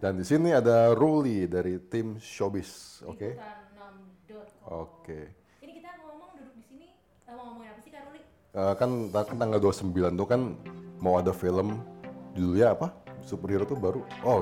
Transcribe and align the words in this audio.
Dan 0.00 0.16
di 0.16 0.24
sini 0.24 0.48
ada 0.48 0.96
Ruli 0.96 1.44
dari 1.44 1.76
tim 1.92 2.16
Showbiz, 2.16 3.04
oke? 3.04 3.36
Liputan6.com. 3.36 4.72
Oke. 4.72 5.20
Ini 5.60 5.76
kita 5.76 5.92
ngomong 6.00 6.40
duduk 6.40 6.56
di 6.56 6.64
sini 6.64 6.86
eh, 7.28 7.32
mau 7.36 7.52
ngomongin 7.52 7.76
apa 7.76 7.80
sih 7.84 7.92
Kak 7.92 8.08
Ruli? 8.08 8.20
Eh, 8.56 8.74
kan, 8.80 8.90
tanggal 9.12 9.60
29 9.60 10.16
tuh 10.16 10.24
kan 10.24 10.56
mau 11.04 11.20
ada 11.20 11.36
film 11.36 11.84
judulnya 12.32 12.72
apa? 12.72 12.96
Superhero 13.28 13.68
tuh 13.68 13.76
baru. 13.76 14.00
Oh, 14.24 14.40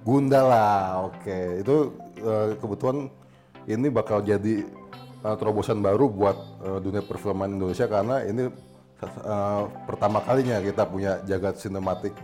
Gundala. 0.00 1.04
Oke, 1.12 1.60
itu 1.60 1.92
eh, 2.16 2.56
kebetulan 2.56 3.12
ini 3.68 3.92
bakal 3.92 4.24
jadi 4.24 4.64
eh, 5.20 5.36
terobosan 5.36 5.84
baru 5.84 6.08
buat 6.08 6.36
eh, 6.72 6.80
dunia 6.80 7.04
perfilman 7.04 7.52
Indonesia 7.52 7.84
karena 7.84 8.24
ini 8.24 8.48
eh, 9.04 9.62
pertama 9.84 10.24
kalinya 10.24 10.56
kita 10.64 10.88
punya 10.88 11.20
jagat 11.28 11.60
sinematik 11.60 12.16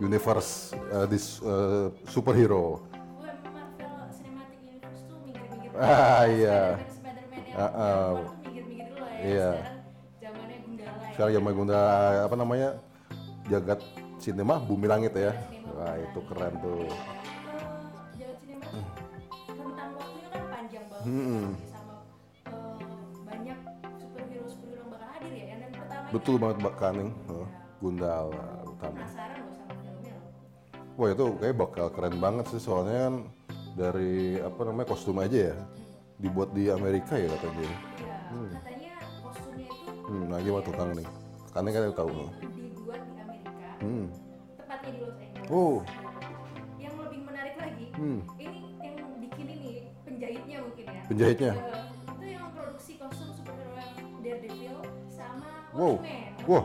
universe 0.00 0.74
eh, 0.74 1.06
di 1.06 1.18
eh, 1.18 1.86
superhero. 2.06 2.82
Emang 2.90 3.38
Marvel 3.78 4.10
Cinematic 4.10 4.58
Universe 4.60 5.00
tuh 5.04 5.16
minggir-minggir. 5.22 5.70
Ah, 5.76 6.22
iya. 6.26 6.60
Spider-Man 6.88 7.42
yang 7.46 7.54
Ah, 7.54 7.70
ah. 7.70 8.10
ya. 8.18 8.62
Iya. 9.24 9.50
Sekarang 9.54 10.34
zamannya 10.34 10.58
Gundala 10.60 10.98
ya. 10.98 11.10
Sekarang 11.14 11.32
zaman 11.32 11.52
Gunda 11.54 11.80
apa 12.24 12.34
namanya 12.34 12.68
jagat 13.46 13.80
sinema 14.18 14.56
bumi 14.58 14.86
langit 14.86 15.12
ya. 15.14 15.32
Wah 15.70 15.94
itu 15.96 16.20
keren 16.26 16.54
tuh. 16.58 16.86
Eh, 16.86 16.92
Jagat 18.14 18.38
sinema 18.40 18.66
tuh 18.66 18.82
rentang 19.54 19.90
waktunya 19.94 20.28
kan 20.28 20.42
panjang 20.50 20.84
banget 20.86 21.04
Hmm. 21.04 21.46
eh, 23.24 23.38
ya. 25.30 25.44
Yang 25.44 25.58
dan 25.60 25.70
pertama 25.72 26.08
Betul 26.10 26.36
banget 26.36 26.56
Mbak 26.60 26.74
Kaning. 26.76 27.10
Huh, 27.26 27.46
Gundala 27.80 28.46
utama. 28.64 28.96
penasaran 28.96 29.40
loh 29.40 29.54
sama. 29.54 29.83
Wah 30.94 31.10
itu 31.10 31.26
kayak 31.42 31.56
bakal 31.58 31.86
keren 31.90 32.22
banget 32.22 32.46
sih 32.54 32.62
soalnya 32.62 33.10
kan 33.10 33.14
dari 33.74 34.38
apa 34.38 34.60
namanya 34.62 34.86
kostum 34.86 35.18
aja 35.18 35.50
ya 35.50 35.56
dibuat 36.16 36.54
di 36.54 36.70
Amerika 36.70 37.18
ya 37.18 37.26
katanya. 37.28 37.66
Iya, 37.66 38.16
katanya 38.54 38.92
kostumnya 39.20 39.66
itu 39.66 39.90
Hmm, 40.04 40.22
nah 40.30 40.38
gimana 40.38 40.62
tuh 40.62 40.74
Kang 40.76 40.90
nih? 40.94 41.06
Kaning 41.50 41.72
kan 41.72 41.82
tahu. 41.92 42.10
dibuat 42.46 43.00
di 43.02 43.16
Amerika, 43.16 43.68
Hmm. 43.82 44.06
tepatnya 44.54 44.90
di 44.90 44.98
Los 45.00 45.16
Angeles. 45.16 45.50
Oh. 45.50 45.76
Yang 46.78 46.94
lebih 47.00 47.20
menarik 47.26 47.54
lagi, 47.58 47.86
Hmm. 47.94 48.18
ini 48.38 48.58
yang 48.78 48.96
bikin 49.18 49.46
ini 49.48 49.70
penjahitnya 50.04 50.56
mungkin 50.62 50.84
ya. 50.86 51.00
Penjahitnya. 51.10 51.52
Eh, 51.52 51.84
itu 52.06 52.26
yang 52.30 52.46
produksi 52.54 52.92
kostum 52.96 53.28
superhero 53.32 53.74
yang 53.74 53.90
Daredevil 54.22 54.78
sama 55.10 55.50
Wow. 55.74 55.98
Watchmen. 55.98 56.30
Wah, 56.46 56.64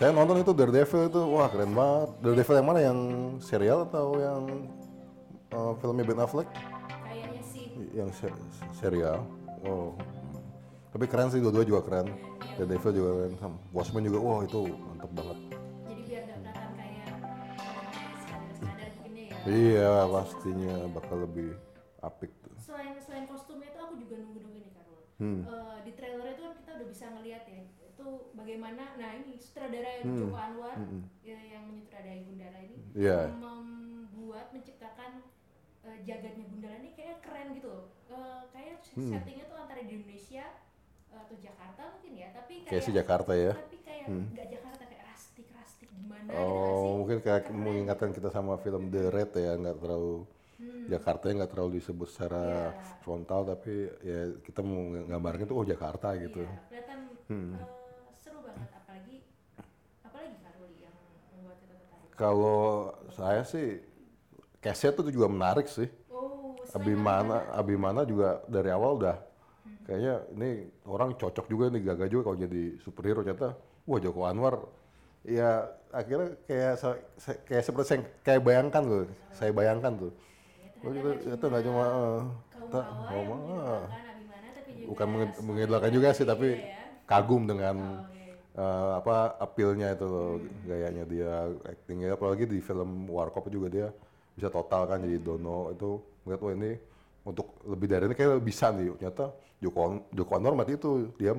saya 0.00 0.16
nonton 0.16 0.40
itu 0.40 0.56
Daredevil 0.56 1.12
itu, 1.12 1.20
wah 1.28 1.44
keren 1.52 1.76
banget. 1.76 2.08
Daredevil 2.24 2.56
yang 2.56 2.68
mana? 2.72 2.80
Yang 2.80 2.98
serial 3.44 3.84
atau 3.84 4.16
yang 4.16 4.40
uh, 5.52 5.76
filmnya 5.76 6.08
Ben 6.08 6.24
Affleck? 6.24 6.48
Kayaknya 7.04 7.42
sih 7.44 7.68
yang 7.92 8.08
se- 8.08 8.32
serial. 8.72 9.20
Oh. 9.60 9.92
Tapi 10.96 11.04
keren 11.04 11.28
sih 11.28 11.44
dua-dua 11.44 11.68
juga 11.68 11.84
keren. 11.84 12.16
The 12.56 12.64
Devil 12.64 12.96
juga 12.96 13.10
keren. 13.12 13.36
Watchmen 13.76 14.08
juga 14.08 14.18
wah 14.24 14.40
itu 14.40 14.72
mantep 14.72 15.12
banget. 15.12 15.36
jadi 15.84 16.00
biar 16.08 16.22
gak 16.24 16.36
kelihatan 16.40 16.70
kayak 16.80 16.96
ya. 16.96 17.04
Iya 19.44 20.08
pastinya 20.08 20.76
bakal 20.96 21.28
lebih 21.28 21.60
apik 22.00 22.32
tuh. 22.40 22.56
Selain 22.56 22.96
selain 23.04 23.28
kostumnya 23.28 23.68
itu 23.68 23.78
aku 23.84 24.00
juga 24.00 24.16
nunggu-nunggu 24.16 24.64
nih 24.64 24.72
Karul. 24.72 25.00
Hmm. 25.20 25.44
Eh, 25.44 25.76
di 25.84 25.92
trailer 25.92 26.24
itu 26.32 26.40
kan 26.40 26.56
kita 26.56 26.70
udah 26.80 26.88
bisa 26.88 27.04
ngeliat 27.12 27.44
ya 27.44 27.68
itu 28.00 28.08
bagaimana 28.32 28.96
nah 28.96 29.12
ini 29.12 29.36
sutradara 29.36 30.00
Hmm. 30.00 30.16
Joko 30.16 30.32
Anwar 30.34 30.76
ya, 31.20 31.36
yang 31.36 31.68
menyutradarai 31.68 32.24
Gundala 32.24 32.58
ini 32.58 32.76
Iya. 32.96 33.28
membuat 33.36 34.48
menciptakan 34.50 35.20
eh, 35.82 35.98
jagadnya 36.02 36.44
Gundala 36.46 36.76
ini 36.76 36.92
kayak 36.92 37.20
keren 37.20 37.52
gitu 37.52 37.68
loh. 37.68 37.84
Eh, 38.06 38.40
kayak 38.50 38.80
Hmm. 38.90 39.12
settingnya 39.12 39.44
tuh 39.46 39.56
antara 39.58 39.80
di 39.80 39.92
Indonesia 39.94 40.44
eh, 41.06 41.18
atau 41.18 41.36
Jakarta 41.36 41.82
mungkin 41.90 42.12
ya 42.14 42.28
tapi 42.30 42.54
kayak 42.58 42.70
Kayak 42.70 42.82
si 42.82 42.92
Jakarta 42.94 43.32
ya. 43.34 43.52
tapi 43.54 43.76
kayak 43.80 44.06
nggak 44.08 44.48
Jakarta 44.50 44.82
kayak 44.86 45.04
rastik 45.06 45.46
rastik 45.50 45.88
gimana 45.90 46.24
gitu 46.24 46.36
Oh 46.38 46.80
sih? 46.80 46.92
mungkin 46.96 47.18
kayak 47.20 47.44
mengingatkan 47.50 48.10
kita 48.10 48.28
sama 48.28 48.56
film 48.56 48.88
The 48.88 49.08
Red 49.08 49.32
ya 49.34 49.52
nggak 49.54 49.76
terlalu 49.78 50.24
Jakarta 50.86 51.24
nggak 51.28 51.50
terlalu 51.50 51.70
disebut 51.76 52.08
secara 52.08 52.44
Hmm. 52.70 52.76
Iya. 52.76 52.96
frontal 53.00 53.40
tapi 53.46 53.72
ya 54.02 54.20
kita 54.40 54.60
mau 54.60 54.76
nggambarin 54.86 55.42
itu 55.42 55.54
oh 55.54 55.64
Jakarta 55.64 56.12
gitu. 56.16 56.40
Iya, 56.40 56.60
kelihatan 56.68 56.98
Hmm. 57.26 57.54
eh, 57.54 57.64
seru 58.14 58.38
banget 58.42 58.68
apalagi 58.70 59.16
apalagi 60.02 60.36
Karuli 60.36 60.76
yang 60.80 60.96
membuat 61.32 61.56
kita 61.58 61.74
tertarik. 61.74 62.09
Kalau 62.20 62.92
saya 63.18 63.42
sih 63.52 63.66
case-nya 64.62 64.90
tuh 64.96 65.12
juga 65.16 65.28
menarik 65.30 65.66
sih. 65.70 65.88
Oh, 66.12 66.54
Abimana, 66.76 67.48
Abimana 67.60 68.00
juga 68.06 68.42
dari 68.46 68.70
awal 68.76 68.92
udah 69.00 69.16
kayaknya 69.86 70.14
ini 70.36 70.50
orang 70.86 71.10
cocok 71.20 71.46
juga 71.52 71.64
nih 71.74 71.82
gagah 71.88 72.08
juga 72.12 72.22
kalau 72.30 72.38
jadi 72.38 72.62
superhero 72.84 73.20
ternyata 73.26 73.48
wah 73.88 73.98
Joko 74.04 74.22
Anwar 74.28 74.54
ya 75.26 75.66
akhirnya 75.92 76.38
kayak 76.48 76.74
kayak 77.48 77.64
seperti 77.66 77.86
saya 77.90 78.00
kayak 78.26 78.42
bayangkan 78.46 78.82
loh 78.86 79.02
saya 79.34 79.50
bayangkan 79.54 79.92
tuh 79.98 80.12
oh, 80.84 80.90
itu, 80.94 81.10
itu 81.34 81.44
nggak 81.50 81.64
cuma 81.68 81.84
eh, 81.88 82.20
kaum 82.54 82.72
ta- 82.72 82.90
bawah 83.08 83.22
oh, 83.22 83.24
yang 83.24 83.30
mah, 83.30 83.40
mengidolakan 83.44 83.88
Abimana 84.06 84.48
tapi 84.54 84.72
juga 84.76 84.88
bukan 84.88 85.06
mengidolakan 85.46 85.90
juga 85.96 86.08
sih 86.16 86.26
tapi 86.28 86.48
ya. 86.62 86.68
kagum 87.10 87.42
dengan 87.50 87.76
Eh, 88.60 88.88
apa 89.00 89.12
appealnya 89.44 89.86
itu 89.96 90.04
loh 90.12 90.26
gayanya 90.68 91.02
dia 91.12 91.30
actingnya 91.72 92.08
apalagi 92.18 92.44
di 92.52 92.58
film 92.68 92.90
Warkop 93.16 93.44
juga 93.48 93.68
dia 93.76 93.86
bisa 94.36 94.48
total 94.56 94.82
kan 94.90 94.98
jadi 95.06 95.16
Dono 95.26 95.72
itu 95.74 95.86
ngeliat 96.26 96.40
wah 96.44 96.52
ini 96.58 96.70
untuk 97.24 97.46
lebih 97.72 97.86
dari 97.92 98.02
ini 98.10 98.14
kayak 98.20 98.42
bisa 98.44 98.66
nih 98.76 98.86
ternyata 99.00 99.24
Joko 99.64 99.80
Joko 100.12 100.32
Anwar 100.36 100.54
mati 100.60 100.72
itu 100.76 101.08
dia 101.20 101.32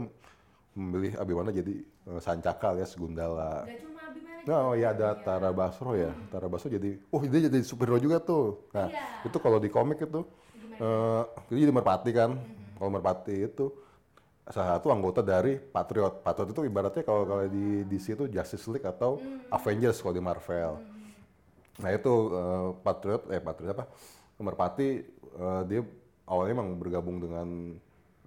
memilih 0.78 1.14
Abimana 1.22 1.50
jadi 1.52 1.74
eh, 2.10 2.20
Sancaka 2.26 2.66
alias 2.76 2.94
Gundala 2.96 3.68
Gak 3.70 3.76
cuma 3.82 3.90
Abimana 3.92 4.10
Nah, 4.42 4.60
oh 4.74 4.76
ya 4.76 4.88
ada 4.98 5.14
Tara 5.22 5.50
Basro 5.54 5.94
ya. 5.94 6.18
Tara 6.34 6.50
Basro 6.50 6.68
jadi, 6.74 6.98
oh 7.14 7.22
dia 7.22 7.46
jadi 7.46 7.62
superhero 7.62 8.02
juga 8.02 8.18
tuh. 8.18 8.58
Nah, 8.74 8.90
Iya. 8.90 9.30
itu 9.30 9.38
kalau 9.38 9.62
di 9.62 9.70
komik 9.70 10.02
itu, 10.02 10.20
eh 10.82 11.22
dia 11.54 11.58
jadi 11.70 11.74
merpati 11.78 12.10
kan. 12.10 12.32
Kalau 12.78 12.90
merpati 12.90 13.34
itu 13.46 13.66
salah 14.52 14.78
satu 14.78 14.92
anggota 14.92 15.24
dari 15.24 15.58
Patriot. 15.58 16.22
Patriot 16.22 16.52
itu 16.52 16.62
ibaratnya 16.68 17.04
kalau 17.08 17.24
kalau 17.24 17.44
di 17.48 17.88
DC 17.88 18.20
itu 18.20 18.26
Justice 18.28 18.68
League 18.68 18.86
atau 18.86 19.18
Avengers 19.48 19.98
kalau 20.04 20.14
di 20.14 20.24
Marvel. 20.24 20.74
Nah 21.80 21.90
itu 21.90 22.14
eh, 22.36 22.70
Patriot, 22.84 23.24
eh 23.32 23.42
Patriot 23.42 23.72
apa? 23.74 23.86
Merpati 24.38 24.90
eh, 25.40 25.62
dia 25.66 25.82
awalnya 26.28 26.54
emang 26.60 26.76
bergabung 26.76 27.18
dengan 27.24 27.48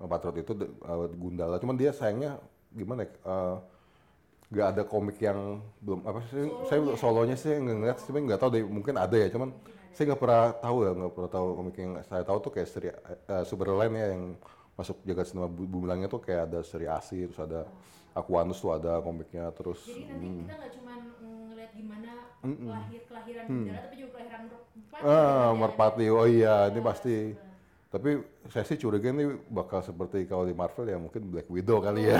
eh, 0.00 0.08
Patriot 0.08 0.36
itu 0.40 0.52
eh, 0.64 1.06
Gundala. 1.14 1.60
Cuman 1.60 1.76
dia 1.76 1.92
sayangnya 1.92 2.40
gimana? 2.72 3.04
ya, 3.04 3.12
eh, 3.12 3.56
nggak 4.54 4.68
ada 4.76 4.82
komik 4.86 5.18
yang 5.18 5.58
belum 5.82 6.04
apa 6.06 6.20
sih 6.30 6.46
saya 6.70 6.78
solonya 6.94 7.34
sih 7.34 7.58
nggak 7.58 7.74
ngeliat 7.80 7.98
sih 7.98 8.12
nggak 8.12 8.38
tahu 8.38 8.50
deh 8.54 8.62
mungkin 8.62 8.94
ada 8.94 9.16
ya 9.16 9.26
cuman 9.32 9.50
saya 9.90 10.14
nggak 10.14 10.20
pernah 10.20 10.44
tahu 10.62 10.76
ya 10.84 10.90
nggak 10.94 11.12
pernah 11.16 11.30
tahu 11.32 11.46
komik 11.58 11.76
yang 11.80 11.92
saya 12.06 12.22
tahu 12.22 12.38
tuh 12.38 12.52
kayak 12.54 12.68
seri 12.70 12.88
eh, 12.94 13.44
Superline 13.48 13.94
ya 13.98 14.06
yang 14.14 14.22
masuk 14.74 14.96
jagat 15.02 15.26
sinema 15.26 15.46
bu- 15.46 15.64
bumi 15.64 15.86
langit 15.86 16.08
tuh 16.08 16.18
kayak 16.18 16.48
ada 16.48 16.60
seri 16.60 16.86
Asi 16.86 17.24
terus 17.24 17.38
ada 17.38 17.66
Aquanus 18.12 18.58
tuh 18.58 18.70
ada 18.70 18.98
komiknya 18.98 19.50
terus 19.50 19.82
Jadi 19.82 20.02
nanti 20.04 20.22
hmm. 20.24 20.38
kita 20.40 20.54
nggak 20.54 20.72
cuma 20.72 20.92
ngeliat 21.20 21.70
gimana 21.72 22.10
lahir 22.44 23.00
kelahiran 23.04 23.44
Gundala 23.44 23.80
tapi 23.80 23.96
juga 23.96 24.10
kelahiran 24.12 24.40
merpati. 24.44 24.78
Hmm. 24.94 25.04
ah 25.04 25.14
ya. 25.14 25.54
merpati 25.54 26.04
oh 26.08 26.26
iya 26.26 26.54
ini 26.68 26.80
pasti 26.80 27.16
tapi 27.88 28.10
saya 28.49 28.64
sih 28.64 28.75
curiga 28.75 29.08
ini 29.08 29.25
bakal 29.49 29.78
seperti 29.81 30.26
kalau 30.26 30.43
di 30.43 30.52
Marvel 30.52 30.84
ya 30.84 30.99
mungkin 30.99 31.22
Black 31.25 31.46
Widow 31.46 31.78
kali 31.81 32.02
ya 32.04 32.19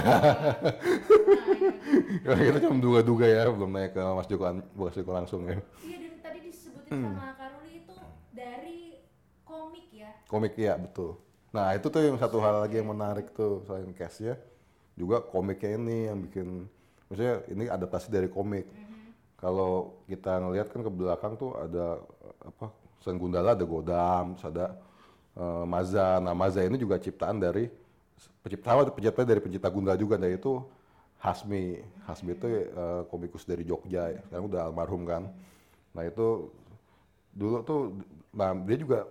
Nah, 2.25 2.35
iya. 2.35 2.45
kita 2.49 2.59
cuma 2.61 2.79
duga-duga 2.79 3.27
ya 3.27 3.43
belum 3.47 3.71
naik 3.71 3.93
ke 3.93 4.03
Mas 4.09 4.27
Joko 4.27 4.45
Mas 4.73 4.95
Joko 4.95 5.11
langsung 5.13 5.43
ya 5.45 5.59
Iya 5.81 5.97
dan 6.01 6.15
tadi 6.23 6.39
disebutin 6.43 6.91
Hmm. 6.91 7.13
sama 7.13 7.35
Karuli 7.35 7.73
itu 7.81 7.95
dari 8.31 8.79
komik 9.43 9.87
ya. 9.91 10.11
Komik 10.25 10.55
ya 10.55 10.75
betul. 10.77 11.19
Nah 11.55 11.71
itu 11.79 11.87
tuh 11.87 12.03
yang 12.03 12.19
satu 12.19 12.43
hal 12.43 12.67
lagi 12.67 12.83
yang 12.83 12.91
menarik 12.91 13.31
tuh 13.31 13.63
selain 13.63 13.95
cast-nya 13.95 14.35
juga 14.99 15.23
komiknya 15.23 15.79
ini 15.79 16.11
yang 16.11 16.19
bikin 16.27 16.67
maksudnya 17.07 17.47
ini 17.47 17.71
adaptasi 17.71 18.11
dari 18.11 18.27
komik. 18.27 18.67
Kalau 19.39 20.03
kita 20.11 20.43
ngelihat 20.43 20.75
kan 20.75 20.83
ke 20.83 20.91
belakang 20.91 21.39
tuh 21.39 21.55
ada 21.55 22.03
eh, 22.27 22.35
apa 22.51 22.67
Sen 23.07 23.21
Gundala 23.21 23.55
ada 23.55 23.63
Godam, 23.63 24.35
terus 24.35 24.51
ada 24.51 24.67
eh, 25.39 25.65
Maza. 25.69 26.19
Nah 26.19 26.35
Maza 26.35 26.59
ini 26.67 26.75
juga 26.75 26.99
ciptaan 26.99 27.39
dari 27.39 27.71
pencipta 28.43 28.91
pencipta 28.91 29.23
dari 29.23 29.39
pencipta 29.39 29.71
Gundala 29.71 29.95
juga 29.95 30.19
dari 30.19 30.35
itu 30.35 30.59
Hasmi. 31.23 31.79
Hasmi 32.11 32.35
itu 32.35 32.47
eh, 32.51 33.03
komikus 33.07 33.47
dari 33.47 33.63
Jogja 33.63 34.11
ya. 34.11 34.21
Sekarang 34.27 34.51
udah 34.51 34.61
almarhum 34.67 35.07
kan. 35.07 35.31
Nah 35.95 36.03
itu 36.03 36.51
dulu 37.31 37.63
tuh 37.63 37.81
nah 38.35 38.51
dia 38.67 38.79
juga 38.79 39.07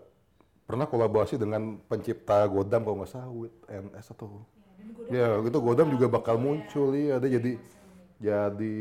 pernah 0.64 0.88
kolaborasi 0.88 1.36
dengan 1.36 1.78
pencipta 1.88 2.48
Godam 2.48 2.88
kalau 2.88 3.04
nggak 3.04 3.12
salah 3.12 3.30
with 3.32 3.56
NS 3.68 4.16
atau 4.16 4.48
ya 5.12 5.40
gitu 5.44 5.58
Godam 5.60 5.92
juga 5.92 6.08
bakal 6.08 6.40
muncul 6.40 6.96
iya 6.96 7.20
dia 7.20 7.40
jadi 7.40 7.52
jadi 8.24 8.76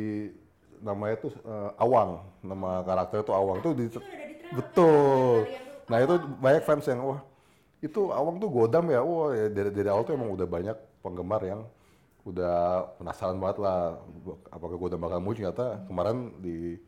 namanya 0.82 1.16
tuh 1.26 1.32
eh, 1.34 1.70
Awang 1.82 2.22
nama 2.42 2.82
karakter 2.82 3.22
itu 3.22 3.32
Awang. 3.34 3.58
Tuh 3.62 3.74
di 3.74 3.86
Itu 3.86 3.98
ada 3.98 4.58
Betul. 4.58 5.46
tuh 5.46 5.70
Nah 5.90 5.98
itu 6.00 6.14
banyak 6.40 6.62
fans 6.64 6.86
yang 6.88 7.04
wah 7.04 7.20
itu 7.82 8.14
awang 8.14 8.38
tuh 8.38 8.46
godam 8.46 8.86
ya, 8.94 9.02
wah 9.02 9.34
ya, 9.34 9.50
dari, 9.50 9.74
dari 9.74 9.88
awal 9.90 10.06
tuh 10.06 10.14
emang 10.14 10.30
udah 10.30 10.46
banyak 10.46 10.76
penggemar 11.02 11.42
yang 11.42 11.66
udah 12.22 12.86
penasaran 12.94 13.42
banget 13.42 13.58
lah 13.58 13.98
apakah 14.54 14.78
godam 14.78 15.02
bakal 15.02 15.18
muncul. 15.18 15.42
Ternyata 15.42 15.82
kemarin 15.90 16.30
di 16.38 16.78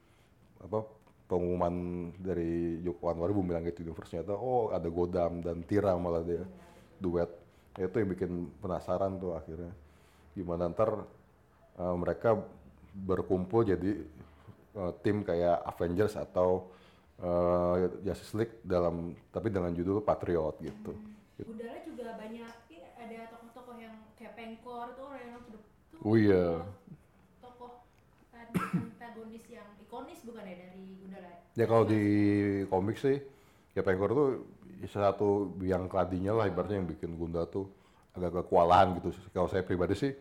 apa 0.62 0.86
pengumuman 1.24 1.74
dari 2.20 2.84
Joko 2.84 3.08
Anwar 3.08 3.32
Bumi 3.32 3.56
Langit 3.56 3.80
Universe 3.80 4.12
ternyata 4.12 4.36
oh 4.36 4.68
ada 4.70 4.88
godam 4.92 5.40
dan 5.40 5.64
Tira 5.64 5.96
malah 5.96 6.20
dia 6.20 6.44
duet. 7.00 7.30
Itu 7.74 7.96
yang 7.98 8.10
bikin 8.12 8.32
penasaran 8.60 9.18
tuh 9.18 9.34
akhirnya. 9.34 9.72
Gimana 10.36 10.70
ntar 10.70 11.04
eh, 11.80 11.96
mereka 11.96 12.38
berkumpul 12.94 13.66
jadi 13.66 14.04
eh, 14.78 14.92
tim 15.02 15.24
kayak 15.24 15.64
Avengers 15.64 16.14
atau 16.14 16.70
eh, 17.18 17.90
Justice 18.04 18.34
League 18.36 18.56
dalam 18.62 19.16
tapi 19.32 19.48
dengan 19.48 19.72
judul 19.72 20.04
Patriot 20.04 20.60
gitu. 20.60 20.92
Gundala 21.34 21.82
juga 21.82 22.14
banyak 22.14 22.52
ya, 22.70 22.86
ada 22.94 23.18
tokoh-tokoh 23.34 23.76
yang 23.80 23.96
kayak 24.14 24.38
Pengkor 24.38 24.94
tuh 24.94 25.04
orang 25.10 25.22
yang 25.34 25.42
tuh 25.42 25.62
Oh 26.04 26.14
iya. 26.20 26.60
Bukan 30.24 30.42
ya 30.42 30.56
dari 30.56 30.80
Gundala? 31.00 31.28
Ya? 31.28 31.36
Ya 31.54 31.64
kalau 31.70 31.84
di 31.86 32.02
komik 32.66 32.96
sih 32.98 33.16
ya 33.74 33.82
Pengkor 33.84 34.10
tuh 34.10 34.28
satu 34.90 35.56
yang 35.64 35.88
kladinya 35.88 36.36
lah 36.36 36.44
ibaratnya 36.50 36.82
yang 36.82 36.88
bikin 36.88 37.16
Gunda 37.16 37.48
tuh 37.48 37.68
agak 38.14 38.46
kewalahan 38.46 38.94
gitu. 39.00 39.10
Kalau 39.32 39.48
saya 39.48 39.64
pribadi 39.64 39.96
sih 39.96 40.12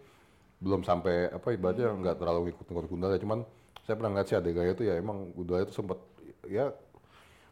belum 0.64 0.88
sampai 0.88 1.28
apa 1.32 1.52
ibaratnya 1.52 1.92
nggak 1.92 2.16
terlalu 2.20 2.52
ngikut-ngikut 2.52 2.88
Gundala. 2.88 3.16
Cuman 3.20 3.40
saya 3.84 3.96
pernah 4.00 4.12
ngeliat 4.16 4.28
sih 4.32 4.38
adegannya 4.40 4.74
itu 4.76 4.84
ya 4.88 4.94
emang 4.96 5.36
Gundala 5.36 5.68
itu 5.68 5.74
sempat 5.76 6.00
ya 6.48 6.72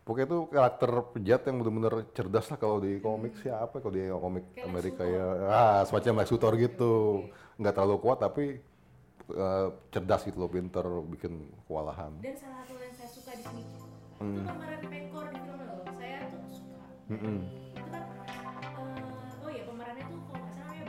pokoknya 0.01 0.27
itu 0.27 0.39
karakter 0.49 0.91
penjahat 1.13 1.43
yang 1.47 1.55
benar-benar 1.61 1.93
cerdas 2.11 2.45
lah 2.49 2.57
kalau 2.57 2.77
di 2.81 2.97
komik 2.99 3.37
siapa 3.39 3.79
kalau 3.79 3.93
di 3.93 4.09
komik 4.09 4.45
Kayak 4.55 4.65
Amerika 4.67 5.03
ya. 5.05 5.25
Ah 5.47 5.79
semacam 5.85 6.23
Lex 6.23 6.29
Luthor 6.31 6.53
gitu. 6.57 6.93
Nggak 7.59 7.73
terlalu 7.77 7.97
kuat 8.01 8.17
tapi 8.23 8.70
eh, 9.33 9.67
cerdas 9.89 10.21
gitu 10.23 10.37
loh 10.37 10.49
pinter 10.49 10.83
bikin 11.07 11.33
kewalahan 11.65 12.11
Dan 12.19 12.35
salah 12.35 12.61
satu 12.61 12.77
yang 12.77 12.93
saya 12.93 13.09
suka 13.09 13.31
di 13.33 13.43
sini 13.43 13.63
Hmm. 14.21 14.37
itu 14.37 14.45
pemeran 14.45 14.79
Pengkor 14.85 15.25
di 15.33 15.39
film 15.41 15.59
loh. 15.65 15.81
Saya 15.97 16.29
tuh 16.29 16.41
suka. 16.53 16.85
Mm-mm. 17.09 17.37
Itu 17.73 17.89
kan 17.89 18.03
eh, 18.05 19.41
oh 19.41 19.49
ya 19.49 19.63
pemerannya 19.65 20.03
tuh 20.05 20.19
kalau 20.29 20.41
nggak 20.45 20.53
salah 20.53 20.75
ya 20.77 20.85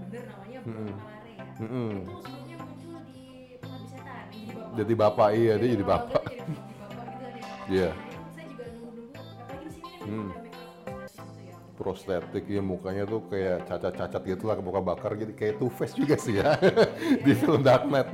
bener 0.00 0.22
namanya 0.32 0.58
Mm-mm. 0.64 0.72
Bruno 0.88 0.96
Malare 0.96 1.32
ya. 1.36 1.44
Mm-mm. 1.60 1.90
Itu 1.92 2.14
sebelumnya 2.24 2.56
muncul 2.56 2.96
di 3.04 3.20
yang 3.52 3.82
jadi 3.84 4.40
bapak. 4.48 4.72
Jadi 4.80 4.92
bapak, 4.96 5.28
iya, 5.36 5.52
dia 5.60 5.68
jadi 5.68 5.84
kalau 5.84 5.92
bapak. 5.92 6.22
jadi 6.24 6.40
bapak 6.80 7.04
gitu 7.04 7.20
kan 7.20 7.32
ya. 7.36 7.44
Iya. 7.68 7.90
Nah, 7.92 8.11
gitu 11.82 12.06
ya. 12.06 12.20
prostetik 12.22 12.44
ya 12.46 12.62
mukanya 12.62 13.04
tuh 13.04 13.20
kayak 13.26 13.66
cacat-cacat 13.66 14.22
gitu 14.24 14.44
lah 14.46 14.56
muka 14.62 14.80
bakar 14.80 15.18
jadi 15.18 15.32
kayak 15.34 15.54
Two 15.58 15.68
Face 15.68 15.92
juga 15.98 16.14
sih 16.16 16.38
ya. 16.38 16.54
Di 17.26 17.32
film 17.34 17.60
Dark 17.62 17.84
Knight. 17.90 18.08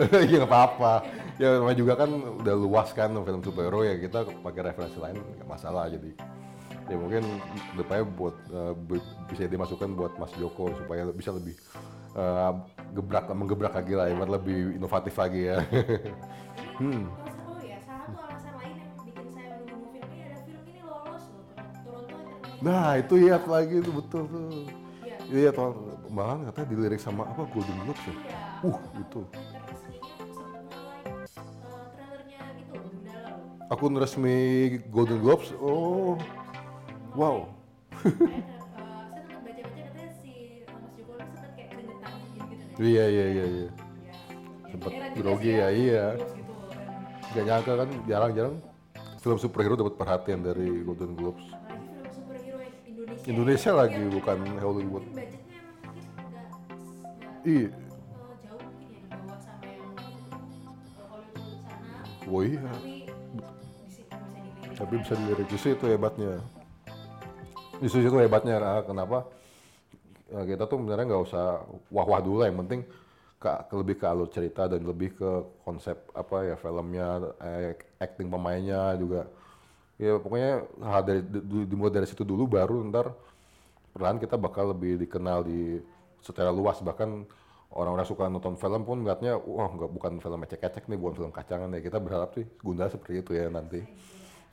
Iya 0.00 0.36
nggak 0.44 0.50
apa-apa. 0.50 0.94
ya 1.40 1.56
namanya 1.56 1.78
juga 1.80 1.96
kan 1.96 2.10
udah 2.44 2.54
luas 2.56 2.92
kan 2.92 3.12
film 3.12 3.40
superhero 3.40 3.80
ya 3.80 3.96
kita 3.96 4.28
pakai 4.44 4.60
referensi 4.72 4.98
lain 5.00 5.16
nggak 5.20 5.48
masalah. 5.48 5.88
Jadi 5.92 6.12
ya 6.90 6.96
mungkin 6.98 7.22
depannya 7.78 8.04
buat 8.04 8.36
bi- 8.74 9.12
bisa 9.30 9.46
dimasukkan 9.46 9.94
buat 9.94 10.12
Mas 10.18 10.34
Joko 10.36 10.74
supaya 10.74 11.06
bisa 11.14 11.30
lebih 11.30 11.54
eh, 12.16 12.52
gebrak 12.96 13.30
menggebrak 13.30 13.72
lagi 13.72 13.94
lah 13.94 14.10
ya 14.10 14.16
lebih 14.18 14.76
inovatif 14.76 15.14
lagi 15.16 15.52
ya. 15.52 15.60
Hmm. 16.80 17.12
Nah 22.60 22.96
itu 22.96 23.16
ya 23.16 23.40
lagi 23.40 23.80
itu 23.80 23.90
betul 23.90 24.22
tuh 24.28 24.48
Iya. 25.30 25.46
iya 25.46 25.50
tuh 25.54 25.70
malahan 26.10 26.42
katanya 26.50 26.66
dilirik 26.74 26.98
sama 27.00 27.22
apa 27.24 27.46
Golden 27.48 27.78
Globes 27.86 28.02
ya 28.02 28.12
Iya. 28.12 28.18
Uh, 28.66 28.78
itu. 28.98 29.20
Sempat 31.24 31.88
akun 33.70 33.94
resmi 33.94 34.36
Golden 34.90 35.22
Globes 35.22 35.54
oh 35.56 36.18
wow 37.14 37.46
sempat 37.94 38.10
sempat 42.34 42.82
iya 42.82 43.04
iya 43.06 43.26
iya 43.30 43.46
iya 43.46 43.68
Ya, 44.70 44.78
juga 44.78 45.10
grogi 45.18 45.50
sih 45.50 45.58
ya, 45.58 45.68
iya. 45.74 46.04
Gitu 46.14 46.30
kan. 46.54 47.34
gak 47.34 47.44
nyangka 47.46 47.72
kan 47.74 47.88
jarang-jarang 48.06 48.54
film 49.18 49.38
superhero 49.38 49.74
dapat 49.74 49.94
perhatian 49.98 50.40
dari 50.42 50.82
Golden 50.82 51.18
Globes 51.18 51.42
Indonesia. 53.30 53.70
Lagi 53.70 54.02
bukan 54.10 54.38
Hollywood. 54.58 55.04
Nggak 55.14 55.28
iya. 57.46 57.46
eh, 57.46 57.64
ya 57.64 57.64
di 57.64 57.64
eh, 57.64 57.70
oh 62.28 62.42
iya. 62.42 62.72
Tapi 64.76 64.94
bisa 65.00 65.14
dilirik. 65.14 65.48
Itu 65.48 65.86
hebatnya. 65.86 66.42
Justru 67.80 68.04
itu 68.04 68.18
hebatnya 68.20 68.84
kenapa? 68.84 69.24
Ya, 70.30 70.46
kita 70.46 70.68
tuh 70.68 70.78
sebenarnya 70.78 71.06
nggak 71.10 71.24
usah 71.26 71.64
wah-wah 71.88 72.20
dulu 72.20 72.44
lah. 72.44 72.52
Yang 72.52 72.58
penting 72.66 72.80
ke, 73.40 73.50
ke 73.72 73.74
lebih 73.74 73.96
ke 73.96 74.06
alur 74.06 74.28
cerita 74.28 74.68
dan 74.68 74.84
lebih 74.84 75.16
ke 75.16 75.30
konsep 75.64 75.96
apa 76.12 76.44
ya 76.44 76.56
filmnya 76.60 77.32
eh, 77.40 77.72
acting 77.96 78.28
pemainnya 78.28 78.92
juga 79.00 79.24
ya 80.00 80.16
pokoknya 80.16 80.52
hal 80.80 81.02
dari 81.04 81.20
du- 81.20 81.68
dimulai 81.68 81.92
dari 81.92 82.08
situ 82.08 82.24
dulu 82.24 82.48
baru 82.48 82.80
ntar 82.88 83.12
perlahan 83.92 84.16
kita 84.16 84.40
bakal 84.40 84.72
lebih 84.72 84.96
dikenal 84.96 85.44
di 85.44 85.76
secara 86.24 86.48
luas. 86.48 86.80
Bahkan 86.80 87.10
orang-orang 87.76 88.06
suka 88.08 88.26
nonton 88.32 88.56
film 88.56 88.82
pun 88.82 89.04
ngeliatnya 89.04 89.36
wah 89.36 89.68
nggak 89.68 89.90
bukan 89.92 90.12
film 90.18 90.40
ecek-ecek 90.42 90.88
nih 90.88 90.98
bukan 90.98 91.14
film 91.20 91.30
kacangan 91.30 91.68
ya 91.76 91.80
kita 91.84 91.98
berharap 92.00 92.32
sih 92.34 92.48
Gundala 92.64 92.88
seperti 92.88 93.20
itu 93.20 93.30
ya 93.36 93.46
nanti. 93.52 93.84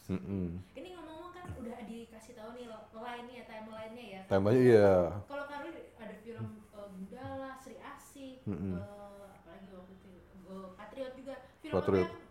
Mm-mm. 0.07 0.63
ini 0.71 0.95
ngomong-ngomong 0.95 1.31
kan 1.35 1.43
udah 1.59 1.77
dikasih 1.83 2.33
tahu 2.39 2.55
nih 2.55 2.65
lo- 2.71 2.87
line-nya 2.95 3.43
timeline-nya 3.43 4.05
ya. 4.07 4.21
Temanya 4.31 4.59
iya. 4.59 4.91
Kalau 5.27 5.45
Karwi 5.51 5.71
ada 5.99 6.15
film 6.23 6.47
eh, 6.47 6.87
Gundala 6.95 7.51
Sri 7.59 7.75
Asih 7.79 8.39
Mm-mm. 8.47 8.79
eh, 8.79 9.25
apalagi 9.35 9.67
waktu 9.75 9.93
itu 9.95 10.09
eh, 10.47 10.67
Patriot 10.79 11.13
juga. 11.19 11.35
Film 11.59 11.73
Patriot. 11.75 12.07
yang 12.07 12.25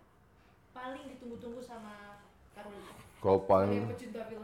paling 0.73 1.05
ditunggu-tunggu 1.12 1.61
sama 1.61 1.93
Kalau 3.26 3.42
Sebagai 3.42 3.50
paling 3.50 3.90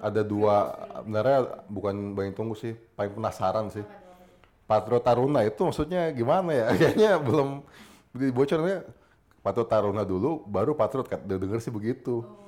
ada 0.02 0.22
dua 0.26 0.74
sebenarnya 0.98 1.38
bukan 1.70 1.94
banyak 2.18 2.34
tunggu 2.34 2.58
sih 2.58 2.74
paling 2.98 3.14
penasaran 3.14 3.70
sih? 3.70 3.86
Patriot 4.66 5.06
Taruna 5.06 5.46
itu 5.46 5.62
maksudnya 5.62 6.10
gimana 6.10 6.50
ya? 6.50 6.66
Kayaknya 6.78 7.10
belum 7.22 7.62
dibocornya 8.10 8.82
Patriot 9.38 9.70
Taruna 9.70 10.02
dulu 10.02 10.42
baru 10.50 10.74
udah 10.74 11.38
denger 11.38 11.62
sih 11.62 11.70
begitu. 11.70 12.26
Oh. 12.26 12.42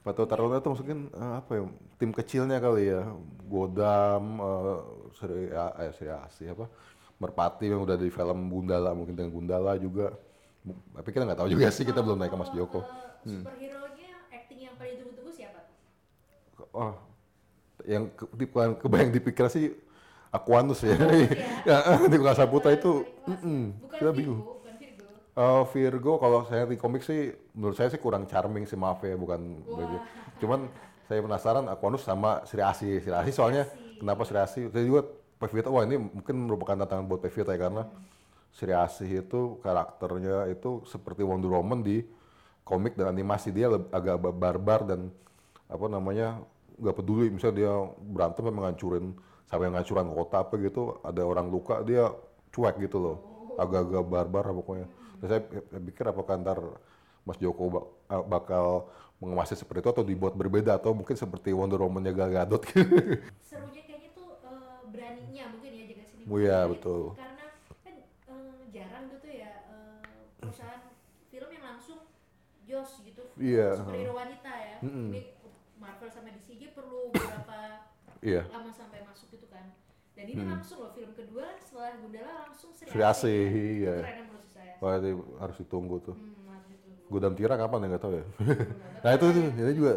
Patriot 0.00 0.28
Taruna 0.32 0.56
itu 0.64 0.68
maksudnya 0.72 0.96
eh, 0.96 1.34
apa 1.44 1.50
ya 1.52 1.62
tim 2.00 2.10
kecilnya 2.16 2.56
kali 2.64 2.88
ya. 2.88 3.04
Godam 3.44 4.24
eh, 4.40 4.78
Sri 5.20 5.52
eh, 5.52 5.92
Sri 5.92 6.08
Asih 6.08 6.56
apa 6.56 6.72
Merpati 7.20 7.68
yang 7.68 7.84
udah 7.84 8.00
di 8.00 8.08
film 8.08 8.38
Gundala 8.48 8.96
mungkin 8.96 9.12
dengan 9.12 9.36
Gundala 9.36 9.76
juga. 9.76 10.16
Tapi 10.96 11.08
kita 11.12 11.28
nggak 11.28 11.44
tahu 11.44 11.48
juga 11.52 11.68
sih 11.68 11.84
kita 11.84 12.00
belum 12.00 12.16
naik 12.24 12.32
ke 12.32 12.38
Mas 12.40 12.52
Joko. 12.56 12.80
Eh, 12.80 13.40
superhero-nya 13.40 14.10
acting 14.32 14.60
yang 14.68 14.74
paling 14.76 15.00
ditunggu-tunggu 15.00 15.23
siapa 15.23 15.23
oh 16.74 16.94
yang 17.84 18.10
ke, 18.12 18.24
bukan 18.26 18.74
kebayang 18.78 19.10
di 19.12 19.20
pikiran 19.22 19.50
sih 19.50 19.70
Aquanus 20.34 20.82
ya 20.82 20.98
ya 21.68 21.76
di 22.10 22.16
Bukan 22.18 22.34
Saputra 22.34 22.74
itu 22.74 23.06
mm-mm, 23.26 23.60
bukan 23.78 23.96
kita 23.98 24.10
Virgo, 24.10 24.18
bingung 24.18 24.40
bukan 24.42 24.74
Virgo 24.78 25.06
Virgo 25.70 26.12
kalau 26.18 26.40
saya 26.46 26.66
di 26.66 26.76
komik 26.78 27.02
sih 27.02 27.34
menurut 27.54 27.74
saya 27.78 27.90
sih 27.90 27.98
kurang 27.98 28.26
charming 28.26 28.66
sih 28.66 28.78
maaf 28.78 29.02
ya 29.02 29.14
bukan 29.18 29.40
begitu. 29.66 29.98
Cuman 30.42 30.70
saya 31.06 31.20
penasaran 31.20 31.66
Aquanus 31.68 32.02
sama 32.06 32.42
Sri 32.48 32.62
Asih. 32.62 33.02
Sri 33.02 33.12
Asih 33.12 33.34
soalnya 33.34 33.62
Asih. 33.66 33.98
kenapa 33.98 34.22
Sri 34.26 34.38
Asih? 34.38 34.64
Saya 34.70 34.84
juga 34.86 35.02
Pevita 35.34 35.68
wah 35.68 35.82
ini 35.82 35.98
mungkin 35.98 36.46
merupakan 36.46 36.78
tantangan 36.78 37.04
buat 37.10 37.20
Pevita 37.20 37.50
ya 37.52 37.60
karena 37.66 37.82
Sri 38.54 38.70
Asih 38.70 39.26
itu 39.26 39.58
karakternya 39.60 40.46
itu 40.54 40.86
seperti 40.86 41.26
Wonder 41.26 41.50
Woman 41.50 41.82
di 41.82 42.06
komik 42.62 42.94
dan 42.94 43.10
animasi 43.12 43.50
dia 43.50 43.68
agak 43.68 44.16
ba- 44.22 44.32
barbar 44.32 44.80
dan 44.86 45.10
apa 45.66 45.86
namanya 45.90 46.40
nggak 46.80 46.96
peduli 46.98 47.26
misalnya 47.30 47.56
dia 47.62 47.72
berantem 48.14 48.42
sampai 48.46 48.62
ngancurin 48.66 49.06
sampai 49.46 49.66
ngancuran 49.70 50.06
kota 50.10 50.36
apa 50.42 50.54
gitu 50.58 50.80
ada 51.06 51.22
orang 51.22 51.46
luka 51.52 51.74
dia 51.86 52.10
cuek 52.54 52.74
gitu 52.86 52.98
loh. 53.02 53.16
Agak-agak 53.54 54.02
barbar 54.10 54.44
pokoknya. 54.50 54.86
Dan 55.22 55.26
saya 55.30 55.40
saya 55.70 55.82
pikir 55.82 56.04
apakah 56.10 56.34
ntar 56.42 56.58
Mas 57.24 57.38
Joko 57.40 57.64
ah, 58.10 58.22
bakal 58.22 58.90
mengemasnya 59.22 59.56
seperti 59.56 59.80
itu 59.86 59.90
atau 59.94 60.04
dibuat 60.04 60.34
berbeda 60.36 60.76
atau 60.76 60.92
mungkin 60.92 61.16
seperti 61.16 61.54
Wonder 61.54 61.80
Woman-nya 61.80 62.12
Gal 62.12 62.30
Gadot. 62.34 62.62
Serunya 63.48 63.82
kayaknya 63.86 64.10
tuh 64.12 64.28
eh, 64.42 64.78
beraninya 64.90 65.44
mungkin 65.54 65.70
ya 65.72 65.84
jaga 65.88 66.04
sini. 66.04 66.22
Oh 66.28 66.38
iya, 66.42 66.58
betul. 66.68 67.14
karena 67.14 67.80
kan 67.80 67.94
eh, 68.28 68.54
jarang 68.74 69.04
gitu 69.14 69.28
ya 69.30 69.52
eh, 69.70 70.02
perusahaan 70.42 70.82
film 71.30 71.50
yang 71.54 71.64
langsung 71.64 71.98
Joss 72.64 72.90
gitu. 73.04 73.22
Iya, 73.38 73.76
superhero 73.76 74.14
wanita 74.16 74.50
ya. 74.50 74.76
Mm-mm. 74.84 75.08
ini 75.14 75.20
Marvel 75.80 76.08
sama 76.10 76.28
beberapa 76.32 76.43
Iya. 78.24 78.42
lama 78.48 78.72
sampai 78.72 79.04
masuk 79.04 79.28
gitu 79.30 79.46
kan 79.46 79.68
dan 80.16 80.24
ini 80.24 80.34
Mm. 80.34 80.50
langsung 80.56 80.78
loh 80.80 80.92
film 80.92 81.12
kedua 81.12 81.44
setelah 81.60 81.92
Gundala 82.00 82.32
langsung 82.48 82.70
Sri 82.72 82.88
Sri 82.88 83.02
Asih, 83.04 83.36
ya. 83.36 83.52
iya. 83.52 83.96
itu 84.00 84.08
keren 84.08 84.24
menurut 84.24 84.48
saya 84.48 84.72
Wah, 84.80 84.92
itu 84.96 85.08
harus 85.36 85.56
ditunggu 85.60 85.96
tuh. 86.02 86.16
hmm, 86.16 86.48
harus 86.48 86.66
ditunggu. 86.72 87.00
Gudam 87.06 87.32
Tira 87.36 87.54
kapan 87.54 87.78
ya 87.78 87.86
nggak 87.92 88.02
tahu 88.02 88.12
ya. 88.16 88.24
Nah 89.04 89.10
itu 89.12 89.24
tuh, 89.28 89.42
ini 89.52 89.72
juga 89.76 89.92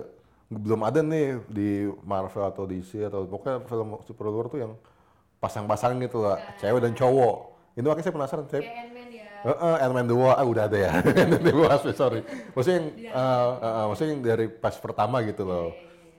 belum 0.47 0.81
ada 0.83 0.99
nih 1.01 1.25
di 1.47 1.69
Marvel 2.03 2.45
atau 2.45 2.63
DC 2.63 2.91
atau 3.03 3.23
pokoknya 3.25 3.63
film 3.63 3.87
superhero 4.03 4.47
tuh 4.47 4.59
yang 4.59 4.73
pasang-pasang 5.37 5.95
gitu 6.01 6.23
lah, 6.25 6.43
cewek 6.55 6.81
dan 6.81 6.93
cowok. 6.93 7.35
Ini 7.77 7.85
makanya 7.85 8.05
saya 8.05 8.15
penasaran, 8.15 8.45
saya 8.49 8.61
kayak 8.65 8.77
Ant-Man 8.83 9.09
ya 9.13 9.25
Heeh, 9.45 9.75
Ant-Man 9.85 10.07
2, 10.09 10.29
ah 10.33 10.45
udah 10.45 10.63
ada 10.65 10.77
ya. 10.77 10.91
Ant-Man 11.23 11.43
2, 11.45 11.93
sorry. 11.93 12.21
Maksudnya 12.51 12.77
yang, 12.81 12.87
eh, 13.05 13.51
eh, 13.61 13.73
eh, 13.77 13.85
maksudnya 13.87 14.11
yang 14.17 14.23
dari 14.25 14.45
pas 14.49 14.75
pertama 14.75 15.17
gitu 15.23 15.43
loh. 15.45 15.67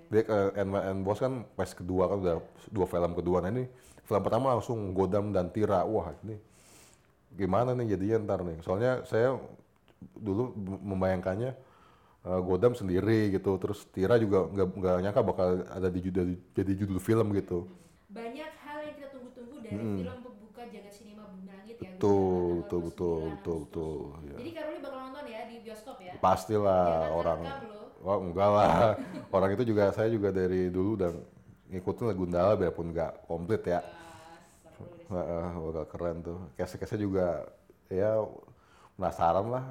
Dia 0.08 0.22
ke 0.24 0.36
and 0.56 1.00
Boss 1.04 1.20
kan 1.20 1.44
pas 1.52 1.68
kedua 1.68 2.08
kan 2.08 2.16
udah 2.18 2.36
dua 2.68 2.86
film 2.88 3.12
kedua. 3.12 3.44
Nah 3.44 3.52
ini 3.52 3.64
film 4.02 4.22
pertama 4.24 4.56
langsung 4.56 4.92
Godam 4.92 5.30
dan 5.30 5.52
Tira. 5.52 5.84
Wah 5.84 6.16
ini 6.24 6.36
gimana 7.36 7.76
nih 7.76 7.92
jadinya 7.92 8.16
ntar 8.24 8.40
nih. 8.42 8.58
Soalnya 8.60 9.04
saya 9.04 9.36
dulu 10.16 10.54
membayangkannya 10.56 11.50
eh, 12.24 12.40
Godam 12.40 12.72
sendiri 12.72 13.30
gitu. 13.30 13.60
Terus 13.60 13.84
Tira 13.88 14.16
juga 14.16 14.48
nggak 14.48 14.96
nyangka 15.04 15.20
bakal 15.20 15.48
ada 15.68 15.88
di 15.88 16.00
judul 16.00 16.40
jadi 16.52 16.72
judul 16.74 16.98
film 16.98 17.32
gitu. 17.36 17.68
banyak 18.08 18.50
hal 18.64 18.78
yang 18.80 18.94
kita 18.96 19.08
tunggu-tunggu 19.12 19.56
dari 19.60 19.76
film 19.76 20.20
pembuka 20.24 20.62
jagat 20.64 20.96
sinema 20.96 21.28
Bumi 21.28 21.44
Langit 21.52 21.76
ya 21.76 21.92
Betul, 21.92 22.08
Gundala 22.08 22.64
betul, 22.64 22.80
betul, 22.88 23.20
29 23.20 23.36
betul, 23.36 23.52
Agustus. 23.52 23.60
betul. 23.68 24.00
ya. 24.24 24.36
jadi 24.40 24.50
Karoli 24.56 24.78
bakal 24.80 25.00
nonton 25.04 25.24
ya 25.28 25.40
di 25.44 25.56
bioskop 25.60 25.96
ya 26.00 26.12
Pastilah 26.16 26.88
Jangan 26.88 27.12
orang 27.12 27.40
ngerekam 27.44 27.68
loh. 27.68 27.87
Wah 28.02 28.16
enggak 28.18 28.50
lah. 28.50 28.70
Orang 29.34 29.50
itu 29.54 29.64
juga 29.66 29.90
saya 29.90 30.08
juga 30.08 30.30
dari 30.30 30.70
dulu 30.70 30.94
dan 30.94 31.12
ngikutin 31.68 32.04
lagu 32.08 32.24
Gundala 32.24 32.52
biarpun 32.56 32.94
nggak 32.94 33.28
komplit 33.28 33.62
ya. 33.66 33.80
Wah, 35.08 35.52
bakal 35.72 35.86
keren 35.88 36.16
tuh. 36.20 36.38
Case-case 36.54 37.00
juga 37.00 37.48
ya 37.88 38.20
penasaran 38.98 39.46
lah 39.48 39.64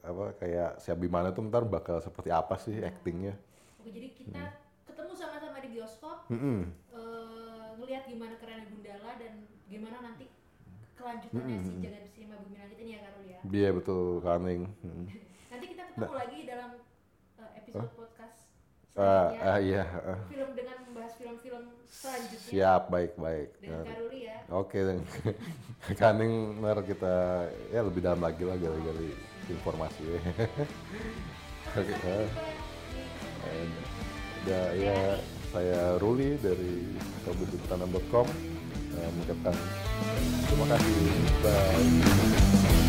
apa 0.00 0.32
kayak 0.40 0.80
si 0.80 0.88
Abimana 0.88 1.30
tuh 1.30 1.44
ntar 1.46 1.62
bakal 1.68 2.00
seperti 2.00 2.32
apa 2.32 2.56
sih 2.56 2.80
actingnya. 2.80 3.36
Oke, 3.80 3.92
jadi 3.92 4.08
kita 4.16 4.42
ketemu 4.88 5.12
sama-sama 5.12 5.60
di 5.60 5.68
bioskop, 5.76 6.24
Mm-mm. 6.32 6.60
eh, 6.96 7.68
ngelihat 7.80 8.04
gimana 8.08 8.34
kerennya 8.40 8.66
Gundala 8.72 9.10
dan 9.20 9.32
gimana 9.68 9.96
nanti 10.00 10.24
kelanjutannya 10.96 11.56
si 11.64 11.72
jagat 11.84 12.04
sinema 12.12 12.36
Bumi 12.40 12.56
Langit 12.60 12.78
ini 12.80 12.90
ya 12.96 13.00
Karol 13.04 13.24
ya. 13.24 13.38
Iya 13.44 13.68
betul 13.76 14.04
Kaning. 14.24 14.62
Mm. 14.84 15.06
Nanti 15.52 15.66
kita 15.68 15.82
ketemu 15.92 16.14
lagi 16.16 16.38
dalam 16.48 16.70
episode 17.70 17.94
podcast 17.94 18.38
Ah, 18.98 19.30
selanjutnya. 19.30 19.46
ah, 19.46 19.58
iya. 19.62 19.82
ah. 20.02 20.18
Film 20.26 20.50
dengan 20.58 20.76
membahas 20.82 21.12
film-film 21.14 21.62
selanjutnya 21.86 22.48
Siap 22.50 22.82
baik 22.90 23.12
baik. 23.14 23.48
dengan 23.62 23.86
Karoli 23.86 24.20
ya. 24.26 24.36
Oke, 24.50 24.78
dan 24.82 24.98
Kaning 26.02 26.34
ntar 26.58 26.78
kita 26.82 27.14
ya 27.70 27.80
lebih 27.86 28.02
dalam 28.02 28.18
lagi 28.18 28.42
lah 28.42 28.58
gali-gali 28.58 29.14
informasi. 29.46 30.02
Oke. 31.78 31.94
ah. 31.94 32.26
And, 33.40 33.72
ya, 34.44 34.62
ya, 34.74 34.98
saya 35.54 35.80
Ruli 36.02 36.34
dari 36.42 36.90
kabupaten 37.22 37.86
mengucapkan 39.14 39.54
terima 40.50 40.66
kasih. 40.74 40.98
Bye. 41.46 42.79